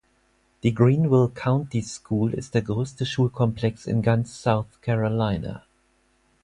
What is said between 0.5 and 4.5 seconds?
Die "Greenville County School" ist der größte Schulkomplex in ganz